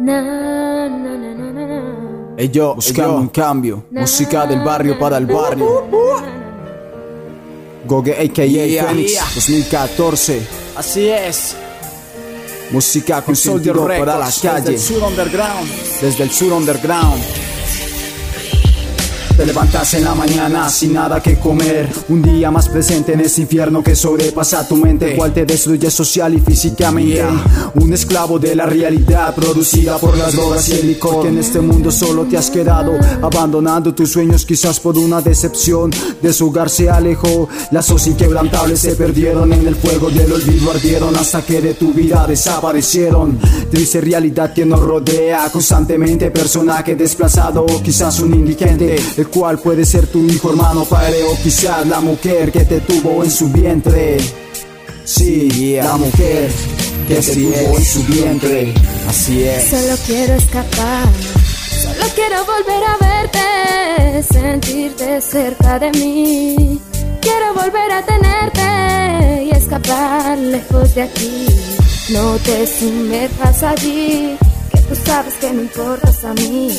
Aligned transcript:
Na, 0.00 0.88
na, 0.88 1.16
na. 1.16 2.34
Ellos 2.38 2.74
buscando 2.76 3.16
un 3.18 3.28
cambio, 3.28 3.84
música 3.90 4.46
del 4.46 4.60
barrio 4.60 4.98
para 4.98 5.18
el 5.18 5.26
barrio. 5.26 5.86
Goge 7.86 8.12
AKA 8.12 8.44
Yeah, 8.46 8.86
Phoenix 8.86 9.12
yeah. 9.12 9.24
2014. 9.34 10.42
Así 10.76 11.08
es. 11.08 11.54
Música 12.70 13.20
con 13.20 13.34
Soldier 13.36 13.74
sentido 13.74 13.86
para 13.88 14.18
la 14.18 14.26
Records, 14.26 14.42
desde 14.42 14.48
calle, 14.48 14.74
el 14.74 14.78
sur 14.80 15.02
underground. 15.02 15.68
desde 16.00 16.22
el 16.22 16.30
sur 16.30 16.52
underground. 16.52 17.22
Te 19.40 19.46
levantas 19.46 19.94
en 19.94 20.04
la 20.04 20.14
mañana 20.14 20.68
sin 20.68 20.92
nada 20.92 21.22
que 21.22 21.38
comer. 21.38 21.88
Un 22.10 22.20
día 22.20 22.50
más 22.50 22.68
presente 22.68 23.14
en 23.14 23.20
ese 23.20 23.40
infierno 23.40 23.82
que 23.82 23.96
sobrepasa 23.96 24.68
tu 24.68 24.76
mente, 24.76 25.16
cual 25.16 25.32
te 25.32 25.46
destruye 25.46 25.90
social 25.90 26.34
y 26.34 26.40
físicamente. 26.40 27.24
Un 27.76 27.90
esclavo 27.90 28.38
de 28.38 28.54
la 28.54 28.66
realidad 28.66 29.34
producida 29.34 29.96
por 29.96 30.14
las 30.18 30.36
drogas 30.36 30.68
y 30.68 30.72
el 30.72 30.88
licor. 30.88 31.22
Que 31.22 31.28
en 31.28 31.38
este 31.38 31.58
mundo 31.58 31.90
solo 31.90 32.24
te 32.24 32.36
has 32.36 32.50
quedado, 32.50 32.92
abandonando 33.22 33.94
tus 33.94 34.12
sueños, 34.12 34.44
quizás 34.44 34.78
por 34.78 34.98
una 34.98 35.22
decepción. 35.22 35.90
De 36.20 36.34
su 36.34 36.48
hogar 36.48 36.68
se 36.68 36.90
alejó, 36.90 37.48
lazos 37.70 38.08
inquebrantables 38.08 38.80
se 38.80 38.94
perdieron 38.94 39.54
en 39.54 39.66
el 39.66 39.74
fuego 39.74 40.10
del 40.10 40.30
olvido, 40.30 40.70
ardieron 40.70 41.16
hasta 41.16 41.40
que 41.40 41.62
de 41.62 41.72
tu 41.72 41.94
vida 41.94 42.26
desaparecieron. 42.26 43.38
Triste 43.70 44.02
realidad 44.02 44.52
que 44.52 44.66
nos 44.66 44.80
rodea 44.80 45.48
constantemente, 45.50 46.30
personaje 46.30 46.94
desplazado 46.94 47.64
o 47.64 47.82
quizás 47.82 48.20
un 48.20 48.34
indigente, 48.34 48.96
el 49.16 49.29
cual 49.30 49.58
puede 49.58 49.84
ser 49.84 50.06
tu 50.06 50.24
hijo, 50.26 50.50
hermano, 50.50 50.84
padre 50.84 51.22
o 51.24 51.36
quizás 51.42 51.86
la 51.86 52.00
mujer 52.00 52.50
que 52.52 52.64
te 52.64 52.80
tuvo 52.80 53.24
en 53.24 53.30
su 53.30 53.48
vientre. 53.48 54.18
Sí, 55.04 55.76
la 55.76 55.96
mujer 55.96 56.50
que 57.08 57.14
te 57.14 57.20
Así 57.20 57.44
tuvo 57.44 57.54
es. 57.54 57.78
en 57.78 57.84
su 57.84 58.02
vientre. 58.12 58.74
Así 59.08 59.42
es. 59.42 59.64
Solo 59.70 59.96
quiero 60.06 60.34
escapar, 60.34 61.08
solo 61.82 62.04
quiero 62.14 62.44
volver 62.44 62.84
a 62.84 62.96
verte, 63.00 64.22
sentirte 64.32 65.20
cerca 65.20 65.78
de 65.78 65.90
mí. 65.92 66.80
Quiero 67.20 67.54
volver 67.54 67.92
a 67.92 68.04
tenerte 68.06 69.44
y 69.44 69.50
escapar 69.50 70.38
lejos 70.38 70.94
de 70.94 71.02
aquí. 71.02 71.46
No 72.10 72.36
te 72.38 72.66
sumerjas 72.66 73.62
allí, 73.62 74.36
que 74.72 74.80
tú 74.80 74.94
sabes 75.04 75.34
que 75.34 75.52
me 75.52 75.62
importas 75.62 76.24
a 76.24 76.32
mí. 76.34 76.70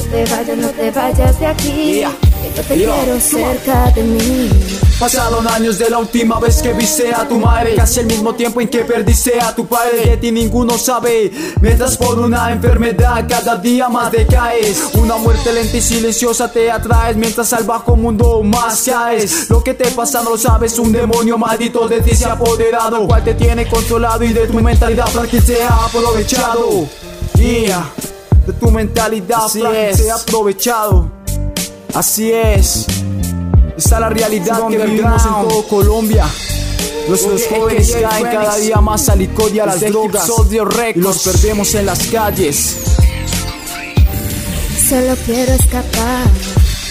No 0.00 0.06
te 0.06 0.24
vayas, 0.24 0.56
no 0.56 0.68
te 0.68 0.90
vayas 0.90 1.38
de 1.38 1.46
aquí, 1.46 1.92
Yeah. 2.00 2.12
yo 2.56 2.62
te 2.62 2.78
Yo, 2.78 2.92
quiero 2.94 3.20
cerca 3.20 3.90
de 3.90 4.02
mí. 4.02 4.48
Pasaron 4.98 5.46
años 5.46 5.78
de 5.78 5.90
la 5.90 5.98
última 5.98 6.40
vez 6.40 6.62
que 6.62 6.72
viste 6.72 7.12
a 7.14 7.28
tu 7.28 7.38
madre. 7.38 7.74
Casi 7.74 8.00
el 8.00 8.06
mismo 8.06 8.34
tiempo 8.34 8.60
en 8.60 8.68
que 8.68 8.80
perdiste 8.80 9.40
a 9.40 9.54
tu 9.54 9.66
padre. 9.66 10.04
De 10.04 10.16
ti 10.16 10.32
ninguno 10.32 10.78
sabe. 10.78 11.30
Mientras 11.60 11.96
por 11.96 12.18
una 12.18 12.50
enfermedad 12.50 13.26
cada 13.28 13.56
día 13.56 13.88
más 13.88 14.10
decaes. 14.10 14.90
Una 14.94 15.16
muerte 15.16 15.52
lenta 15.52 15.76
y 15.76 15.80
silenciosa 15.80 16.50
te 16.50 16.70
atraes. 16.70 17.16
Mientras 17.16 17.52
al 17.52 17.64
bajo 17.64 17.96
mundo 17.96 18.42
más 18.42 18.82
caes. 18.82 19.48
Lo 19.48 19.62
que 19.62 19.74
te 19.74 19.90
pasa 19.90 20.22
no 20.22 20.30
lo 20.30 20.38
sabes. 20.38 20.78
Un 20.78 20.92
demonio 20.92 21.38
maldito 21.38 21.88
de 21.88 22.00
ti 22.00 22.14
se 22.14 22.24
ha 22.24 22.32
apoderado. 22.32 23.06
Cual 23.06 23.24
te 23.24 23.34
tiene 23.34 23.68
controlado 23.68 24.24
y 24.24 24.32
de 24.32 24.46
tu 24.46 24.54
mentalidad 24.60 25.06
frágil 25.06 25.42
se 25.42 25.62
ha 25.62 25.86
aprovechado. 25.86 26.86
Yeah 27.36 27.90
De 28.46 28.52
tu 28.54 28.70
mentalidad 28.70 29.44
Así 29.44 29.60
frágil 29.60 29.78
es. 29.78 29.96
se 29.98 30.10
ha 30.10 30.14
aprovechado 30.16 31.10
Así 31.94 32.32
es 32.32 32.86
esta 33.80 33.94
es 33.94 34.00
la 34.02 34.08
realidad 34.10 34.68
que 34.68 34.76
vivimos 34.76 35.24
en 35.24 35.48
todo 35.48 35.66
Colombia. 35.66 36.26
Ok, 36.26 37.58
jóvenes 37.58 37.96
caen 37.98 38.24
cada 38.24 38.56
día 38.58 38.76
más 38.76 39.08
al 39.08 39.20
licor 39.20 39.50
y 39.54 39.58
a 39.58 39.64
las 39.64 39.80
drogas 39.80 40.30
y 40.94 40.98
los 40.98 41.22
perdemos 41.22 41.74
en 41.74 41.86
las 41.86 42.06
calles. 42.08 42.76
Solo 44.86 45.16
quiero 45.24 45.54
escapar, 45.54 46.26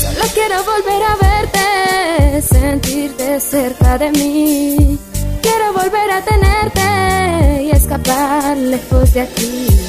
solo 0.00 0.24
quiero 0.32 0.56
volver 0.64 1.02
a 1.02 1.16
verte, 1.16 2.42
sentirte 2.48 3.40
cerca 3.40 3.98
de 3.98 4.10
mí. 4.12 4.98
Quiero 5.42 5.72
volver 5.74 6.10
a 6.12 6.24
tenerte 6.24 7.62
y 7.64 7.70
escapar 7.72 8.56
lejos 8.56 9.12
de 9.12 9.20
aquí. 9.20 9.79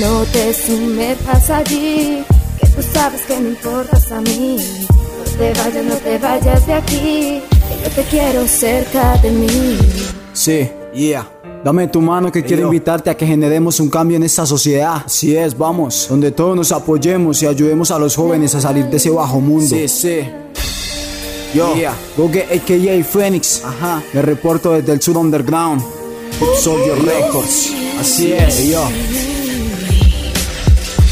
No 0.00 0.22
te 0.32 0.54
sumerjas 0.54 1.50
allí, 1.50 2.22
que 2.60 2.66
tú 2.68 2.82
sabes 2.92 3.22
que 3.22 3.36
me 3.40 3.48
importas 3.50 4.12
a 4.12 4.20
mí. 4.20 4.56
No 4.88 5.24
te 5.38 5.52
vayas, 5.54 5.84
no 5.84 5.94
te 5.96 6.18
vayas 6.18 6.66
de 6.66 6.72
aquí, 6.72 7.42
que 7.50 7.82
yo 7.82 7.90
te 7.96 8.02
quiero 8.04 8.46
cerca 8.46 9.16
de 9.18 9.30
mí. 9.30 9.78
Sí, 10.32 10.70
yeah. 10.94 11.28
Dame 11.64 11.88
tu 11.88 12.00
mano 12.00 12.30
que 12.30 12.44
quiero 12.44 12.62
yo. 12.62 12.66
invitarte 12.68 13.10
a 13.10 13.16
que 13.16 13.26
generemos 13.26 13.80
un 13.80 13.90
cambio 13.90 14.16
en 14.16 14.22
esta 14.22 14.46
sociedad. 14.46 15.02
Así 15.04 15.36
es, 15.36 15.58
vamos. 15.58 16.06
Donde 16.08 16.30
todos 16.30 16.54
nos 16.54 16.70
apoyemos 16.70 17.42
y 17.42 17.46
ayudemos 17.46 17.90
a 17.90 17.98
los 17.98 18.14
jóvenes 18.14 18.54
a 18.54 18.60
salir 18.60 18.86
de 18.86 18.98
ese 18.98 19.10
bajo 19.10 19.40
mundo. 19.40 19.66
Sí, 19.66 19.88
sí. 19.88 20.20
Yo, 21.54 21.74
Yeah. 21.74 21.94
Goge 22.16 22.44
AKA 22.44 23.02
Phoenix. 23.04 23.62
Ajá. 23.64 24.00
Me 24.12 24.22
reporto 24.22 24.74
desde 24.74 24.92
el 24.92 25.02
sur 25.02 25.16
underground. 25.16 25.82
Soldier 26.60 27.02
Records. 27.02 27.72
Así 27.98 28.32
es. 28.32 28.68
Yo. 28.68 28.86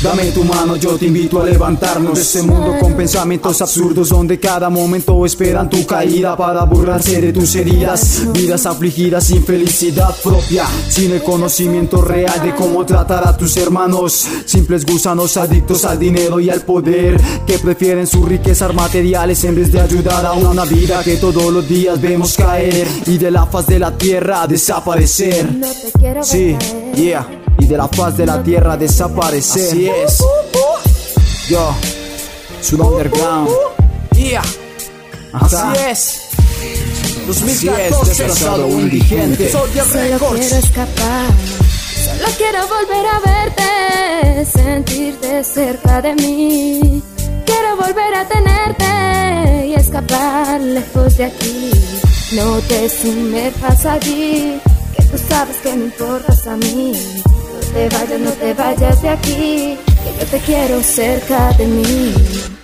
Dame 0.06 0.30
tu 0.30 0.44
mano, 0.44 0.76
yo 0.76 0.96
te 0.96 1.06
invito 1.06 1.42
a 1.42 1.44
levantarnos 1.44 2.14
de 2.14 2.22
este 2.22 2.40
mundo 2.40 2.76
con 2.78 2.94
pensamientos 2.94 3.60
absurdos 3.60 4.10
donde 4.10 4.38
cada 4.38 4.70
momento 4.70 5.26
esperan 5.26 5.68
tu 5.68 5.84
caída 5.84 6.36
para 6.36 6.62
borrarse 6.62 7.20
de 7.20 7.32
tus 7.32 7.56
heridas. 7.56 8.22
Vidas 8.32 8.66
afligidas 8.66 9.24
sin 9.24 9.44
felicidad 9.44 10.14
propia, 10.22 10.64
sin 10.88 11.10
el 11.10 11.24
conocimiento 11.24 12.02
real 12.02 12.40
de 12.40 12.54
cómo 12.54 12.86
tratar 12.86 13.26
a 13.26 13.36
tus 13.36 13.56
hermanos. 13.56 14.28
Simples 14.44 14.86
gusanos 14.86 15.36
adictos 15.36 15.84
al 15.84 15.98
dinero 15.98 16.38
y 16.38 16.50
al 16.50 16.60
poder 16.60 17.20
que 17.44 17.58
prefieren 17.58 18.06
sus 18.06 18.28
riquezas 18.28 18.72
materiales 18.72 19.42
en 19.42 19.56
vez 19.56 19.72
de 19.72 19.80
ayudar 19.80 20.24
a 20.24 20.34
una 20.34 20.64
vida 20.66 21.02
que 21.02 21.16
todos 21.16 21.52
los 21.52 21.68
días 21.68 22.00
vemos 22.00 22.36
caer 22.36 22.86
y 23.06 23.18
de 23.18 23.32
la 23.32 23.44
faz 23.46 23.66
de 23.66 23.80
la 23.80 23.98
tierra 23.98 24.46
desaparecer. 24.46 25.52
No 25.52 25.66
te 25.66 25.90
quiero 25.98 26.20
ver 26.20 26.24
Sí, 26.24 26.56
yeah. 26.94 27.45
Y 27.58 27.66
de 27.66 27.76
la 27.76 27.88
faz 27.88 28.16
de 28.16 28.26
la 28.26 28.42
tierra 28.42 28.76
desaparecer. 28.76 29.68
Así 29.68 29.88
es. 29.88 30.18
Yo, 31.48 31.74
Sur 32.60 32.80
Underground. 32.80 33.50
Yeah. 34.14 34.42
Así 35.32 35.56
es. 35.88 36.26
Así 37.28 37.68
es, 37.68 37.90
2014. 37.90 38.04
desplazado 38.06 38.68
indigente. 38.68 39.50
Soldier 39.50 39.84
Solo 39.84 40.28
quiero 40.36 40.56
escapar, 40.56 41.30
solo 42.04 42.28
quiero 42.36 42.66
volver 42.68 43.06
a 43.06 43.20
verte, 43.20 44.46
sentirte 44.46 45.44
cerca 45.44 46.02
de 46.02 46.14
mí. 46.14 47.02
Quiero 47.44 47.76
volver 47.76 48.14
a 48.14 48.28
tenerte 48.28 49.66
y 49.66 49.74
escapar 49.74 50.60
lejos 50.60 51.16
de 51.16 51.24
aquí. 51.24 51.70
No 52.32 52.58
te 52.60 52.88
sumerjas 52.88 53.86
allí, 53.86 54.60
que 54.96 55.02
tú 55.04 55.18
sabes 55.28 55.56
que 55.58 55.74
me 55.74 55.84
importas 55.86 56.46
a 56.46 56.56
mí. 56.56 56.92
Te 57.76 57.90
vayas, 57.90 58.20
no 58.20 58.30
te 58.30 58.54
vayas 58.54 59.02
de 59.02 59.08
aquí, 59.10 59.78
que 60.02 60.18
yo 60.18 60.26
te 60.30 60.38
quiero 60.38 60.82
cerca 60.82 61.52
de 61.58 61.66
mí. 61.66 62.55